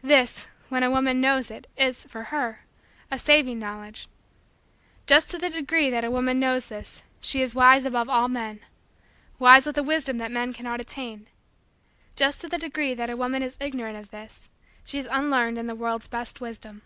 This, 0.00 0.46
when 0.70 0.82
a 0.82 0.90
woman 0.90 1.20
knows 1.20 1.50
it, 1.50 1.66
is, 1.76 2.06
for 2.06 2.22
her, 2.32 2.64
a 3.10 3.18
saving 3.18 3.58
Knowledge. 3.58 4.08
Just 5.06 5.28
to 5.28 5.36
the 5.36 5.50
degree 5.50 5.90
that 5.90 6.06
a 6.06 6.10
woman 6.10 6.40
knows 6.40 6.68
this, 6.68 7.02
she 7.20 7.42
is 7.42 7.54
wise 7.54 7.84
above 7.84 8.08
all 8.08 8.28
men 8.28 8.60
wise 9.38 9.66
with 9.66 9.76
a 9.76 9.82
wisdom 9.82 10.16
that 10.16 10.30
men 10.32 10.54
cannot 10.54 10.80
attain. 10.80 11.26
Just 12.16 12.40
to 12.40 12.48
the 12.48 12.56
degree 12.56 12.94
that 12.94 13.10
a 13.10 13.16
woman 13.18 13.42
is 13.42 13.58
ignorant 13.60 13.98
of 13.98 14.10
this, 14.10 14.48
she 14.84 14.96
is 14.98 15.06
unlearned 15.12 15.58
in 15.58 15.66
the 15.66 15.74
world's 15.74 16.08
best 16.08 16.40
wisdom. 16.40 16.80